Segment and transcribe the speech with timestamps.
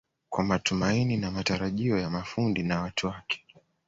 [0.29, 3.45] kwa matumaini na matarajio ya mafundi na watu wake